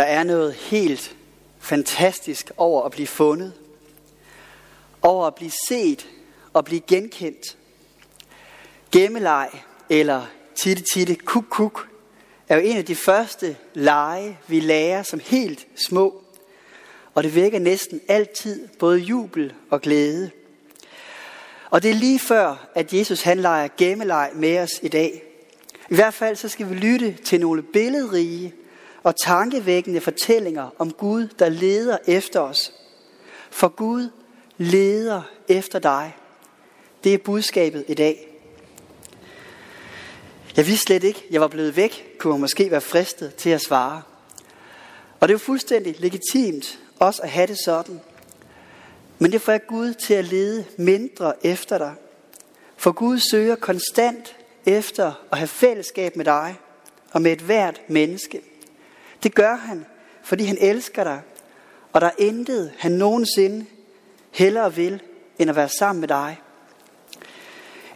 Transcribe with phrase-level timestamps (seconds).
[0.00, 1.16] Der er noget helt
[1.58, 3.52] fantastisk over at blive fundet,
[5.02, 6.08] over at blive set
[6.52, 7.56] og blive genkendt.
[8.92, 9.50] Gemmeleg
[9.90, 11.88] eller titte titte kuk kuk
[12.48, 16.22] er jo en af de første lege, vi lærer som helt små.
[17.14, 20.30] Og det vækker næsten altid både jubel og glæde.
[21.70, 25.22] Og det er lige før, at Jesus han leger gemmeleg med os i dag.
[25.90, 28.54] I hvert fald så skal vi lytte til nogle billedrige
[29.02, 32.72] og tankevækkende fortællinger om Gud, der leder efter os.
[33.50, 34.10] For Gud
[34.56, 36.16] leder efter dig.
[37.04, 38.26] Det er budskabet i dag.
[40.56, 43.60] Jeg vidste slet ikke, jeg var blevet væk, kunne man måske være fristet til at
[43.60, 44.02] svare.
[45.20, 48.00] Og det er jo fuldstændig legitimt også at have det sådan.
[49.18, 51.94] Men det får jeg Gud til at lede mindre efter dig.
[52.76, 54.36] For Gud søger konstant
[54.66, 56.56] efter at have fællesskab med dig
[57.12, 58.40] og med et hvert menneske.
[59.22, 59.86] Det gør han,
[60.22, 61.20] fordi han elsker dig,
[61.92, 63.66] og der er intet, han nogensinde
[64.30, 65.02] hellere vil,
[65.38, 66.40] end at være sammen med dig.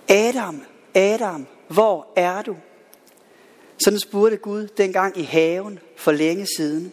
[0.08, 0.62] Adam,
[0.94, 2.56] Adam, hvor er du?
[3.78, 6.92] Sådan spurgte Gud dengang i haven for længe siden.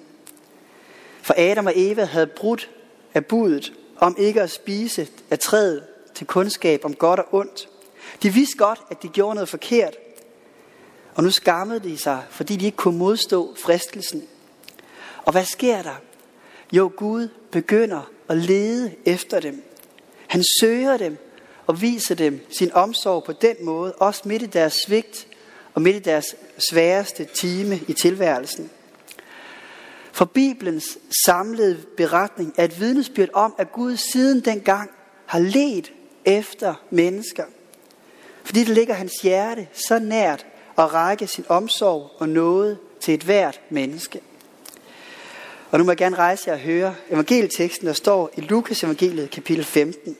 [1.21, 2.69] For Adam og Eva havde brudt
[3.13, 5.83] af budet om ikke at spise af træet
[6.15, 7.69] til kundskab om godt og ondt.
[8.23, 9.97] De vidste godt, at de gjorde noget forkert.
[11.15, 14.23] Og nu skammede de sig, fordi de ikke kunne modstå fristelsen.
[15.25, 15.95] Og hvad sker der?
[16.71, 19.63] Jo, Gud begynder at lede efter dem.
[20.27, 21.17] Han søger dem
[21.67, 25.27] og viser dem sin omsorg på den måde, også midt i deres svigt
[25.73, 26.35] og midt i deres
[26.69, 28.69] sværeste time i tilværelsen.
[30.11, 34.91] For Bibelens samlede beretning er et vidnesbyrd om, at Gud siden dengang
[35.25, 35.91] har let
[36.25, 37.45] efter mennesker.
[38.43, 43.23] Fordi det ligger hans hjerte så nært og række sin omsorg og noget til et
[43.23, 44.21] hvert menneske.
[45.71, 49.31] Og nu må jeg gerne rejse jer og høre evangelieteksten, der står i Lukas evangeliet
[49.31, 50.17] kapitel 15.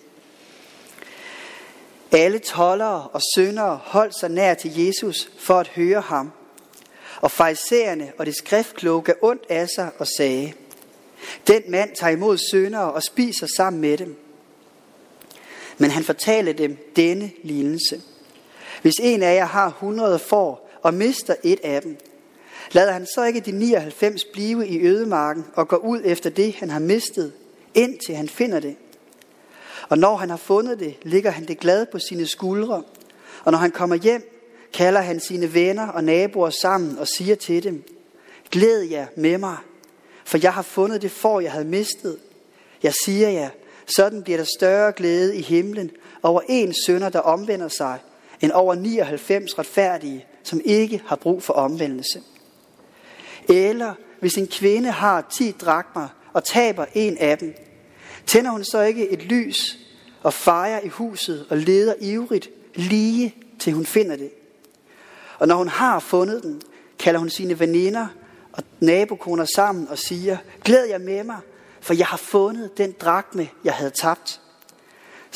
[2.12, 6.32] Alle tollere og syndere holdt sig nær til Jesus for at høre ham.
[7.22, 10.54] Og farisæerne og de skriftkloge gav ondt af sig og sagde,
[11.48, 14.18] den mand tager imod syndere og spiser sammen med dem.
[15.78, 18.02] Men han fortalte dem denne lignelse.
[18.82, 21.98] Hvis en af jer har 100 får og mister et af dem,
[22.72, 26.70] lader han så ikke de 99 blive i ødemarken og gå ud efter det, han
[26.70, 27.32] har mistet,
[27.74, 28.76] indtil han finder det.
[29.90, 32.84] Og når han har fundet det, ligger han det glad på sine skuldre.
[33.44, 34.38] Og når han kommer hjem,
[34.74, 37.84] kalder han sine venner og naboer sammen og siger til dem,
[38.52, 39.58] Glæd jer med mig,
[40.26, 42.18] for jeg har fundet det for, jeg havde mistet.
[42.84, 43.50] Jeg siger jer,
[43.86, 45.92] sådan bliver der større glæde i himlen
[46.24, 48.00] over en sønder, der omvender sig,
[48.42, 52.22] end over 99 retfærdige, som ikke har brug for omvendelse.
[53.50, 57.56] Eller hvis en kvinde har 10 drakmer og taber en af dem,
[58.26, 59.78] tænder hun så ikke et lys
[60.24, 64.32] og fejrer i huset og leder ivrigt lige til hun finder det.
[65.40, 66.62] Og når hun har fundet den,
[67.00, 68.08] kalder hun sine veninder
[68.52, 71.40] og nabokoner sammen og siger, glæd jer med mig,
[71.82, 74.42] for jeg har fundet den drakme, jeg havde tabt.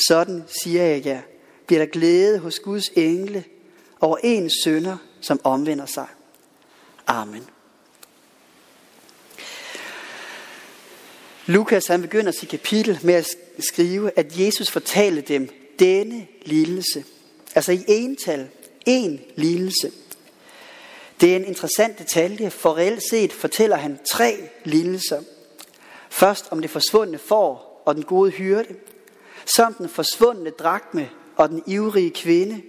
[0.08, 1.22] Sådan siger jeg jer,
[1.68, 3.44] bliver der glæde hos Guds engle
[4.02, 6.08] over en sønder, som omvender sig.
[7.08, 7.44] Amen.
[11.46, 13.28] Lukas han begynder sit kapitel med at
[13.60, 15.50] skrive, at Jesus fortalte dem
[15.80, 17.06] denne lignelse.
[17.56, 18.50] Altså i ental,
[18.86, 19.92] en lignelse.
[21.22, 25.22] Det er en interessant detalje, for reelt set fortæller han tre lignelser.
[26.10, 28.76] Først om det forsvundne får og den gode hyrde,
[29.56, 32.62] samt den forsvundne drakme og den ivrige kvinde.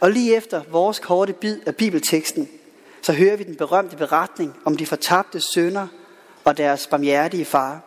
[0.00, 2.48] Og lige efter vores korte bid af bibelteksten,
[3.02, 5.86] så hører vi den berømte beretning om de fortabte sønner
[6.44, 7.80] og deres barmhjertige far.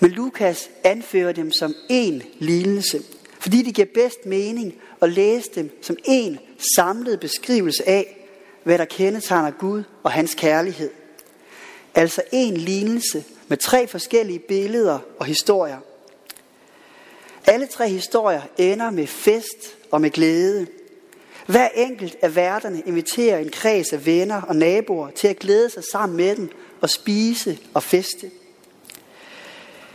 [0.00, 3.02] Men Lukas anfører dem som en lignelse,
[3.40, 6.38] fordi det giver bedst mening at læse dem som en
[6.76, 8.28] samlet beskrivelse af,
[8.64, 10.90] hvad der kendetegner Gud og hans kærlighed.
[11.94, 15.78] Altså en lignelse med tre forskellige billeder og historier.
[17.48, 20.66] Alle tre historier ender med fest og med glæde.
[21.46, 25.84] Hver enkelt af værterne inviterer en kreds af venner og naboer til at glæde sig
[25.92, 26.50] sammen med dem
[26.80, 28.30] og spise og feste.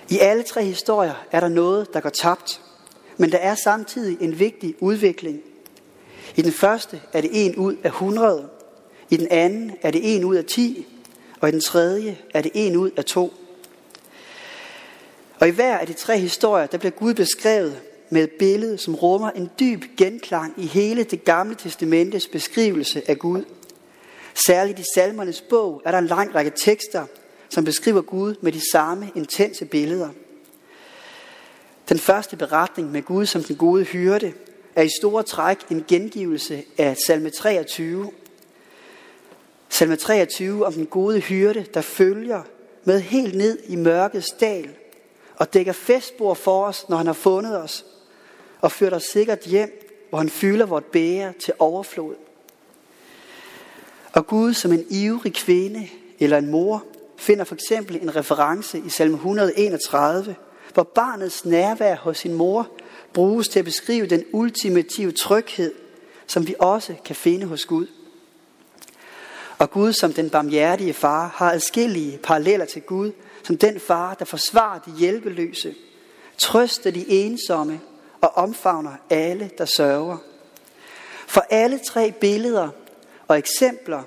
[0.09, 2.61] I alle tre historier er der noget, der går tabt,
[3.17, 5.41] men der er samtidig en vigtig udvikling.
[6.35, 8.49] I den første er det en ud af 100,
[9.09, 10.87] i den anden er det en ud af 10,
[11.41, 13.33] og i den tredje er det en ud af to.
[15.43, 18.95] Og i hver af de tre historier, der bliver Gud beskrevet med et billede, som
[18.95, 23.43] rummer en dyb genklang i hele det gamle testamentes beskrivelse af Gud.
[24.33, 27.05] Særligt i salmernes bog er der en lang række tekster,
[27.49, 30.09] som beskriver Gud med de samme intense billeder.
[31.89, 34.33] Den første beretning med Gud som den gode hyrde
[34.75, 38.11] er i store træk en gengivelse af salme 23.
[39.69, 42.41] Salme 23 om den gode hyrde, der følger
[42.83, 44.69] med helt ned i mørkets dal
[45.37, 47.85] og dækker festbord for os, når han har fundet os,
[48.61, 52.15] og ført os sikkert hjem, hvor han fylder vort bære til overflod.
[54.13, 55.87] Og Gud som en ivrig kvinde
[56.19, 56.83] eller en mor
[57.17, 60.35] finder for eksempel en reference i salme 131,
[60.73, 62.67] hvor barnets nærvær hos sin mor
[63.13, 65.73] bruges til at beskrive den ultimative tryghed,
[66.27, 67.87] som vi også kan finde hos Gud.
[69.63, 73.11] Og Gud som den barmhjertige far har adskillige paralleller til Gud,
[73.43, 75.75] som den far, der forsvarer de hjælpeløse,
[76.37, 77.81] trøster de ensomme
[78.21, 80.17] og omfavner alle, der sørger.
[81.27, 82.69] For alle tre billeder
[83.27, 84.03] og eksempler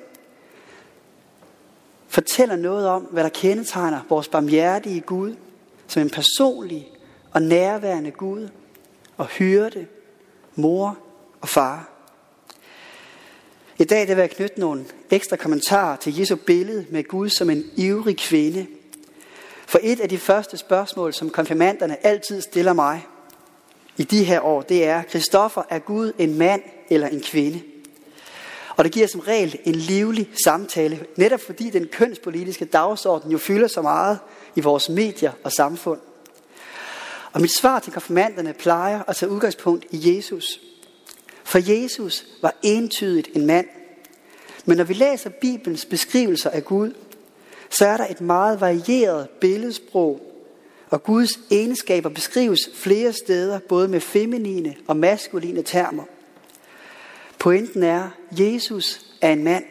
[2.09, 5.35] fortæller noget om, hvad der kendetegner vores barmhjertige Gud,
[5.87, 6.88] som en personlig
[7.32, 8.49] og nærværende Gud,
[9.17, 9.87] og hyrde,
[10.55, 10.99] mor
[11.41, 11.96] og far.
[13.78, 17.50] I dag der vil jeg knytte nogle ekstra kommentarer til Jesu billede med Gud som
[17.50, 18.67] en ivrig kvinde.
[19.67, 23.06] For et af de første spørgsmål, som konfirmanderne altid stiller mig
[23.96, 27.61] i de her år, det er, Kristoffer, er Gud en mand eller en kvinde?
[28.76, 33.69] Og det giver som regel en livlig samtale, netop fordi den kønspolitiske dagsorden jo fylder
[33.69, 34.19] så meget
[34.55, 36.00] i vores medier og samfund.
[37.32, 40.61] Og mit svar til konfirmanderne plejer at tage udgangspunkt i Jesus.
[41.47, 43.67] For Jesus var entydigt en mand.
[44.65, 46.93] Men når vi læser Bibelens beskrivelser af Gud,
[47.71, 50.21] så er der et meget varieret billedsprog,
[50.91, 56.05] og Guds egenskaber beskrives flere steder, både med feminine og maskuline termer.
[57.39, 59.65] Pointen er, at Jesus er en mand,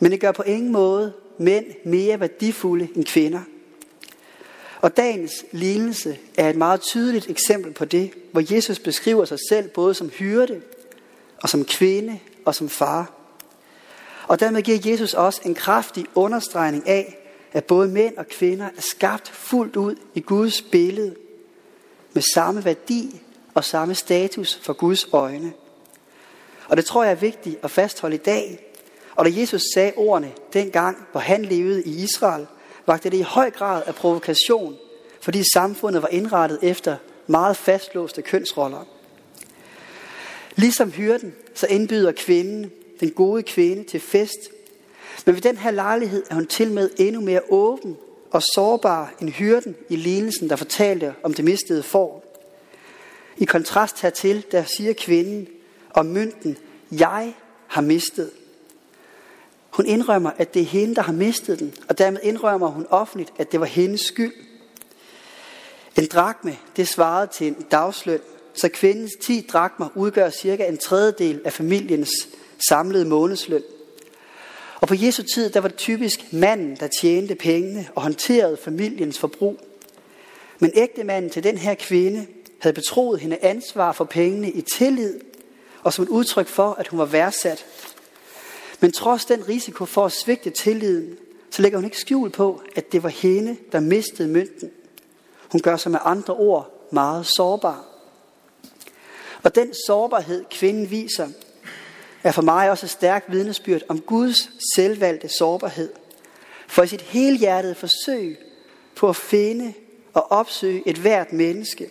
[0.00, 3.40] men det gør på ingen måde mænd mere værdifulde end kvinder.
[4.84, 9.68] Og dagens lignelse er et meget tydeligt eksempel på det, hvor Jesus beskriver sig selv
[9.68, 10.62] både som hyrde,
[11.42, 13.12] og som kvinde, og som far.
[14.28, 17.16] Og dermed giver Jesus også en kraftig understregning af,
[17.52, 21.14] at både mænd og kvinder er skabt fuldt ud i Guds billede,
[22.12, 23.20] med samme værdi
[23.54, 25.52] og samme status for Guds øjne.
[26.68, 28.72] Og det tror jeg er vigtigt at fastholde i dag.
[29.14, 32.46] Og da Jesus sagde ordene dengang, hvor han levede i Israel,
[32.86, 34.76] vagte det i høj grad af provokation,
[35.20, 36.96] fordi samfundet var indrettet efter
[37.26, 38.84] meget fastlåste kønsroller.
[40.56, 42.70] Ligesom hyrden, så indbyder kvinden,
[43.00, 44.50] den gode kvinde, til fest.
[45.26, 47.96] Men ved den her lejlighed er hun til med endnu mere åben
[48.30, 52.24] og sårbar end hyrden i lignelsen, der fortalte om det mistede får.
[53.36, 55.48] I kontrast hertil, der siger kvinden
[55.94, 56.56] om mynten,
[56.90, 57.34] jeg
[57.66, 58.30] har mistet.
[59.74, 63.32] Hun indrømmer, at det er hende, der har mistet den, og dermed indrømmer hun offentligt,
[63.38, 64.32] at det var hendes skyld.
[65.98, 68.20] En drakme, det svarede til en dagsløn,
[68.54, 72.10] så kvindens 10 drakmer udgør cirka en tredjedel af familiens
[72.68, 73.62] samlede månedsløn.
[74.80, 79.18] Og på Jesu tid, der var det typisk manden, der tjente pengene og håndterede familiens
[79.18, 79.60] forbrug.
[80.58, 82.26] Men ægtemanden til den her kvinde
[82.58, 85.20] havde betroet hende ansvar for pengene i tillid,
[85.82, 87.64] og som et udtryk for, at hun var værdsat.
[88.84, 91.16] Men trods den risiko for at svigte tilliden,
[91.50, 94.70] så lægger hun ikke skjul på, at det var hende, der mistede mønten.
[95.52, 97.84] Hun gør sig med andre ord meget sårbar.
[99.42, 101.28] Og den sårbarhed, kvinden viser,
[102.22, 105.92] er for mig også et stærkt vidnesbyrd om Guds selvvalgte sårbarhed.
[106.66, 108.38] For i sit helhjertede forsøg
[108.96, 109.74] på at finde
[110.14, 111.90] og opsøge et hvert menneske,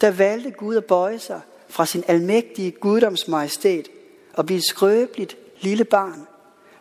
[0.00, 3.88] der valgte Gud at bøje sig fra sin almægtige guddomsmajestæt
[4.32, 6.26] og blive skrøbeligt lille barn,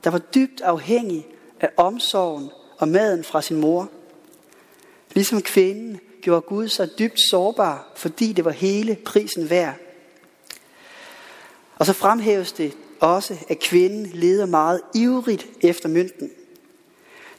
[0.03, 1.27] der var dybt afhængig
[1.59, 3.89] af omsorgen og maden fra sin mor.
[5.13, 9.75] Ligesom kvinden gjorde Gud sig dybt sårbar, fordi det var hele prisen værd.
[11.75, 16.31] Og så fremhæves det også, at kvinden leder meget ivrigt efter mynten.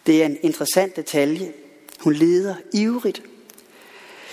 [0.06, 1.52] Det er en interessant detalje.
[2.00, 3.22] Hun leder ivrigt.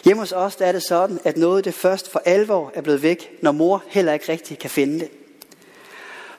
[0.04, 3.04] Hjemme hos os der er det sådan, at noget det først for alvor er blevet
[3.04, 5.10] væk, når mor heller ikke rigtig kan finde det.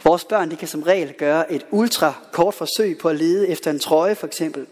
[0.04, 3.71] Vores børn de kan som regel gøre et ultra kort forsøg på at lede efter
[3.71, 4.66] en trøje for eksempel.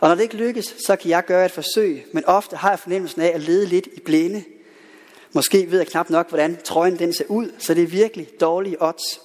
[0.00, 2.78] Og når det ikke lykkes, så kan jeg gøre et forsøg, men ofte har jeg
[2.78, 4.44] fornemmelsen af at lede lidt i blinde.
[5.32, 8.82] Måske ved jeg knap nok, hvordan trøjen den ser ud, så det er virkelig dårlige
[8.82, 9.20] odds.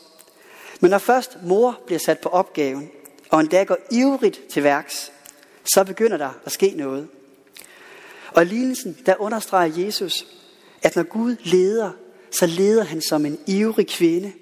[0.79, 2.89] Men når først mor bliver sat på opgaven,
[3.29, 5.11] og endda går ivrigt til værks,
[5.73, 7.07] så begynder der at ske noget.
[8.31, 10.25] Og i lignelsen, der understreger Jesus,
[10.81, 11.91] at når Gud leder,
[12.31, 14.33] så leder han som en ivrig kvinde.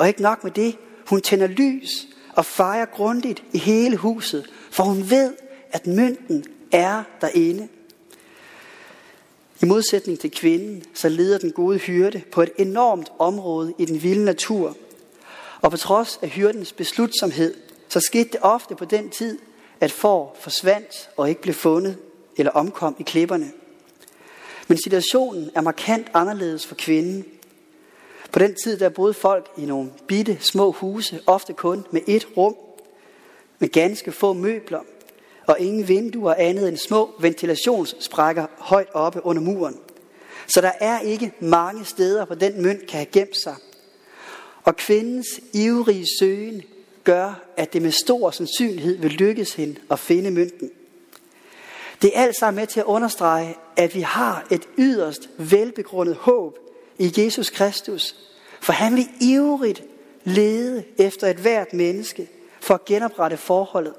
[0.00, 0.76] Og ikke nok med det,
[1.06, 5.34] hun tænder lys og fejrer grundigt i hele huset, for hun ved,
[5.72, 7.68] at mønten er derinde.
[9.62, 14.02] I modsætning til kvinden, så leder den gode hyrde på et enormt område i den
[14.02, 14.76] vilde natur.
[15.60, 17.54] Og på trods af hyrdens beslutsomhed,
[17.88, 19.38] så skete det ofte på den tid,
[19.80, 21.96] at får forsvandt og ikke blev fundet
[22.36, 23.52] eller omkom i klipperne.
[24.68, 27.24] Men situationen er markant anderledes for kvinden.
[28.32, 32.28] På den tid der boede folk i nogle bitte små huse, ofte kun med et
[32.36, 32.56] rum,
[33.58, 34.80] med ganske få møbler
[35.46, 39.76] og ingen vinduer andet end små ventilationssprækker højt oppe under muren.
[40.46, 43.56] Så der er ikke mange steder, hvor den mønt kan have gemt sig.
[44.64, 46.62] Og kvindens ivrige søgen
[47.04, 50.70] gør, at det med stor sandsynlighed vil lykkes hende at finde mønten.
[52.02, 56.58] Det er alt sammen med til at understrege, at vi har et yderst velbegrundet håb
[57.00, 58.16] i Jesus Kristus.
[58.60, 59.82] For han vil ivrigt
[60.24, 62.28] lede efter et hvert menneske
[62.60, 63.94] for at genoprette forholdet.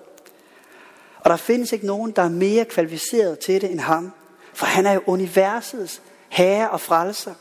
[1.20, 4.12] Og der findes ikke nogen, der er mere kvalificeret til det end ham.
[4.53, 7.34] For han er jo universets herre og frelser.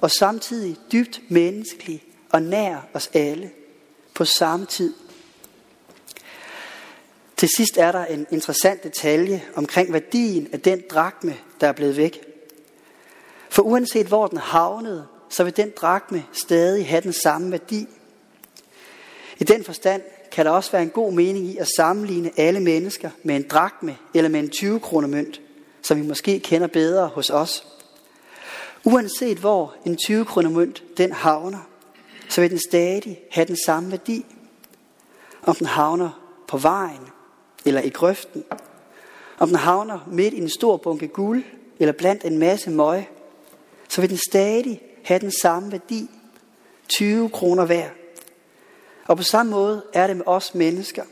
[0.00, 3.50] Og samtidig dybt menneskelig og nær os alle
[4.14, 4.94] på samme tid.
[7.36, 11.96] Til sidst er der en interessant detalje omkring værdien af den drakme, der er blevet
[11.96, 12.27] væk.
[13.58, 17.86] For uanset hvor den havnede, så vil den drakme stadig have den samme værdi.
[19.38, 23.10] I den forstand kan der også være en god mening i at sammenligne alle mennesker
[23.22, 25.40] med en drakme eller med en 20 kroner mønt,
[25.82, 27.66] som vi måske kender bedre hos os.
[28.84, 31.68] Uanset hvor en 20 kroner mønt den havner,
[32.28, 34.24] så vil den stadig have den samme værdi.
[35.42, 37.08] Om den havner på vejen
[37.64, 38.44] eller i grøften.
[39.38, 41.44] Om den havner midt i en stor bunke guld
[41.78, 43.04] eller blandt en masse møg,
[43.88, 46.10] så vil den stadig have den samme værdi.
[46.88, 47.88] 20 kroner hver.
[49.06, 51.04] Og på samme måde er det med os mennesker.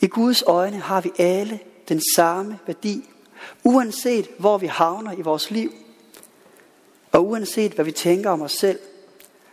[0.00, 3.10] I Guds øjne har vi alle den samme værdi,
[3.64, 5.72] uanset hvor vi havner i vores liv,
[7.12, 8.78] og uanset hvad vi tænker om os selv,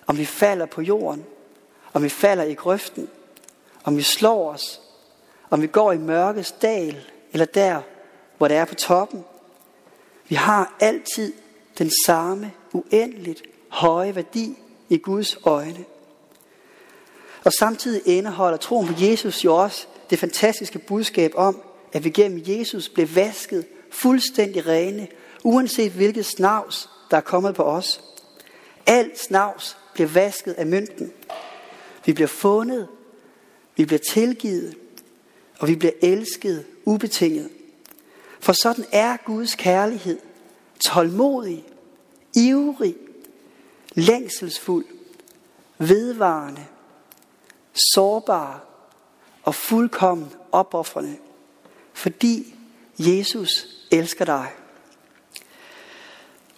[0.08, 1.26] om vi falder på jorden,
[1.94, 3.10] om vi falder i grøften,
[3.84, 4.82] om vi slår os,
[5.50, 7.82] om vi går i mørkets dal, eller der,
[8.38, 9.26] hvor det er på toppen.
[10.28, 11.34] Vi har altid
[11.82, 14.58] den samme uendeligt høje værdi
[14.90, 15.86] i Guds øjne.
[17.44, 21.62] Og samtidig indeholder troen på Jesus jo også det fantastiske budskab om,
[21.94, 25.08] at vi gennem Jesus blev vasket fuldstændig rene,
[25.44, 28.04] uanset hvilket snavs, der er kommet på os.
[28.86, 31.12] Alt snavs bliver vasket af mønten.
[32.06, 32.88] Vi bliver fundet,
[33.76, 34.76] vi bliver tilgivet,
[35.60, 37.50] og vi bliver elsket ubetinget.
[38.40, 40.20] For sådan er Guds kærlighed,
[40.86, 41.66] tålmodig,
[42.36, 42.96] ivrig,
[43.94, 44.86] længselsfuld,
[45.78, 46.66] vedvarende,
[47.94, 48.64] sårbar
[49.44, 51.18] og fuldkommen opoffrende,
[51.94, 52.56] fordi
[53.00, 54.52] Jesus elsker dig.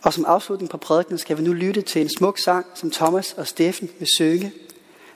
[0.02, 3.34] Og som afslutning på prædiken skal vi nu lytte til en smuk sang, som Thomas
[3.34, 4.54] og Steffen vil synge.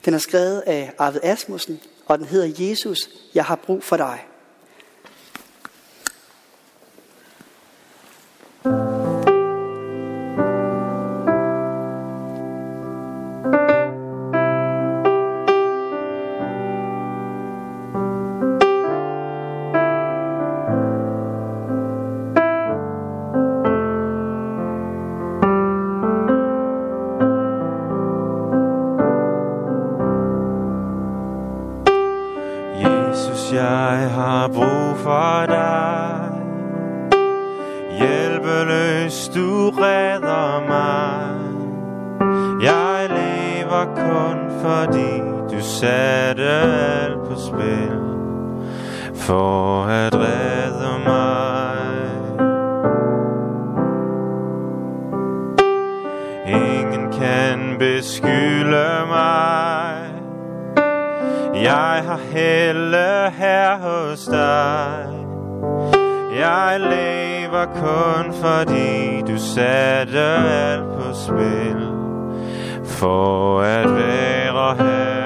[0.04, 2.98] Den er skrevet af Arvid Asmussen, og den hedder Jesus,
[3.34, 4.27] jeg har brug for dig.
[58.16, 60.08] Kan mig.
[61.54, 65.06] Jeg har helle her hos dig.
[66.38, 71.88] Jeg lever kun fordi du satte alt på spil.
[72.84, 75.17] For at være her.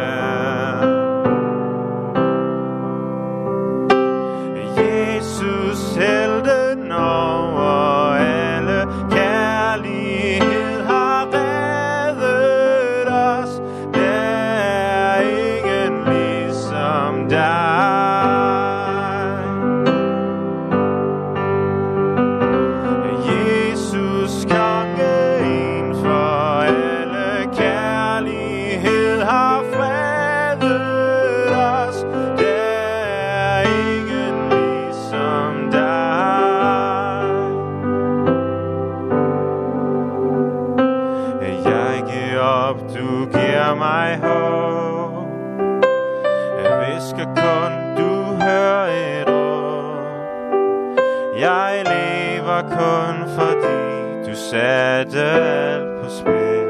[51.36, 56.68] Jeg lever kun fordi du satte alt på spil.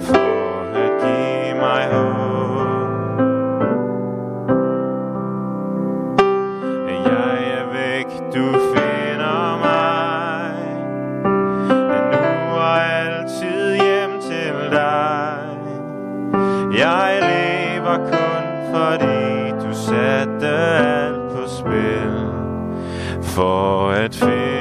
[0.00, 2.23] For at give mig håb.
[23.34, 24.53] For at finde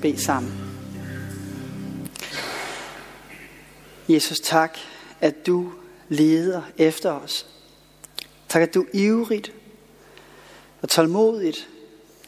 [0.00, 0.52] bede sammen.
[4.08, 4.78] Jesus, tak,
[5.20, 5.72] at du
[6.08, 7.46] leder efter os.
[8.48, 9.52] Tak, at du ivrigt
[10.82, 11.68] og tålmodigt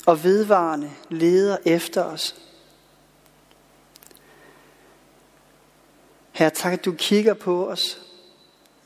[0.07, 2.35] og vedvarende leder efter os.
[6.33, 8.01] Herre, tak, at du kigger på os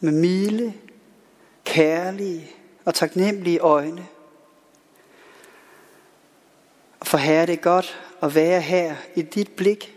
[0.00, 0.74] med milde,
[1.64, 2.50] kærlige
[2.84, 4.06] og taknemmelige øjne.
[7.06, 9.96] For Herre, det er godt at være her i dit blik.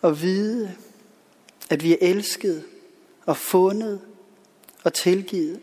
[0.00, 0.76] Og vide,
[1.70, 2.64] at vi er elsket
[3.26, 4.00] og fundet
[4.84, 5.60] og tilgivet.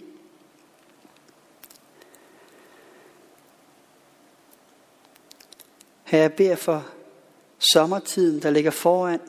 [6.04, 6.90] Herre, jeg beder for
[7.74, 9.22] sommertiden, der ligger foran.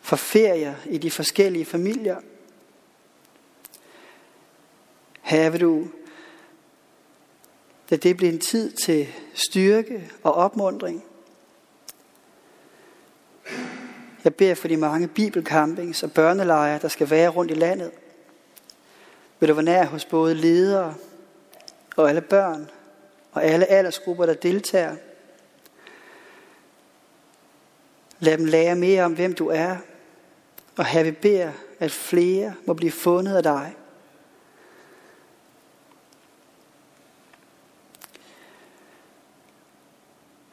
[0.00, 2.20] For ferier i de forskellige familier.
[5.22, 5.88] Herre, vil du
[7.88, 11.04] Lad det blive en tid til styrke og opmundring.
[14.24, 17.90] Jeg beder for de mange bibelcampings og børnelejre, der skal være rundt i landet.
[19.40, 20.94] Vil du være nær hos både ledere
[21.96, 22.70] og alle børn
[23.32, 24.96] og alle aldersgrupper, der deltager.
[28.18, 29.76] Lad dem lære mere om, hvem du er.
[30.76, 33.74] Og her vi beder, at flere må blive fundet af dig.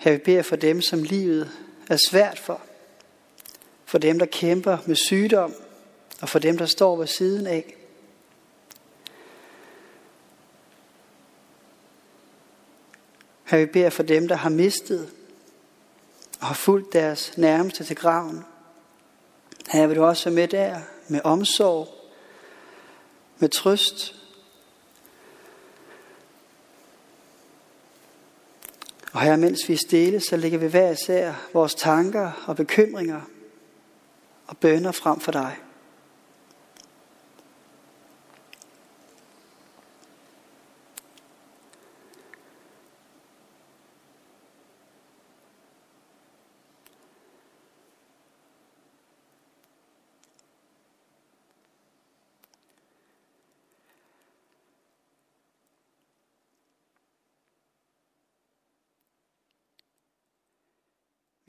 [0.01, 1.51] Her vi beder for dem, som livet
[1.89, 2.61] er svært for.
[3.85, 5.53] For dem, der kæmper med sygdom,
[6.21, 7.75] og for dem, der står ved siden af.
[13.43, 15.09] Her vi beder for dem, der har mistet
[16.39, 18.45] og har fulgt deres nærmeste til graven.
[19.69, 21.87] Her vil du også være med der med omsorg,
[23.39, 24.20] med trøst
[29.13, 33.21] Og her, mens vi er stille, så lægger vi hver især vores tanker og bekymringer
[34.47, 35.57] og bønder frem for dig.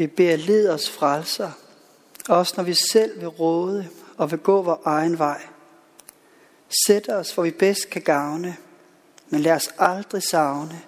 [0.02, 1.50] Vi beder led os frelser,
[2.28, 5.42] også når vi selv vil råde og vil gå vores egen vej.
[6.86, 8.56] Sæt os, hvor vi bedst kan gavne,
[9.28, 10.82] men lad os aldrig savne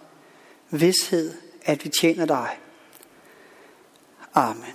[0.71, 2.59] vidshed, at vi tjener dig.
[4.35, 4.75] Amen.